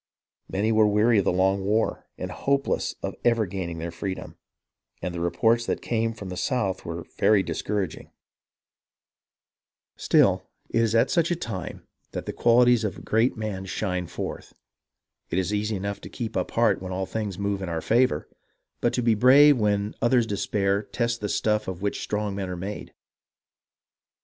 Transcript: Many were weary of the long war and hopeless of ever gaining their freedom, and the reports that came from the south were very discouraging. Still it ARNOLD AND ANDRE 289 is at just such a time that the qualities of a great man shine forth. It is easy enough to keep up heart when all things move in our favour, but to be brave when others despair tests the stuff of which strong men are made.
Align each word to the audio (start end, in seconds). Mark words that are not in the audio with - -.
Many 0.49 0.71
were 0.71 0.87
weary 0.87 1.19
of 1.19 1.25
the 1.25 1.31
long 1.31 1.63
war 1.63 2.07
and 2.17 2.31
hopeless 2.31 2.95
of 3.03 3.13
ever 3.23 3.45
gaining 3.45 3.77
their 3.77 3.91
freedom, 3.91 4.35
and 4.99 5.13
the 5.13 5.19
reports 5.19 5.67
that 5.67 5.83
came 5.83 6.11
from 6.15 6.29
the 6.29 6.37
south 6.37 6.83
were 6.83 7.05
very 7.19 7.43
discouraging. 7.43 8.09
Still 9.97 10.49
it 10.69 10.73
ARNOLD 10.73 10.73
AND 10.73 10.81
ANDRE 10.81 10.87
289 10.87 10.87
is 10.87 10.95
at 10.95 11.03
just 11.03 11.13
such 11.13 11.29
a 11.29 11.35
time 11.35 11.87
that 12.13 12.25
the 12.25 12.33
qualities 12.33 12.83
of 12.83 12.97
a 12.97 13.01
great 13.03 13.37
man 13.37 13.65
shine 13.67 14.07
forth. 14.07 14.53
It 15.29 15.37
is 15.37 15.53
easy 15.53 15.75
enough 15.75 16.01
to 16.01 16.09
keep 16.09 16.35
up 16.35 16.49
heart 16.49 16.81
when 16.81 16.91
all 16.91 17.05
things 17.05 17.37
move 17.37 17.61
in 17.61 17.69
our 17.69 17.79
favour, 17.79 18.27
but 18.79 18.93
to 18.93 19.03
be 19.03 19.13
brave 19.13 19.59
when 19.59 19.93
others 20.01 20.25
despair 20.25 20.81
tests 20.81 21.19
the 21.19 21.29
stuff 21.29 21.67
of 21.67 21.83
which 21.83 22.01
strong 22.01 22.33
men 22.33 22.49
are 22.49 22.57
made. 22.57 22.91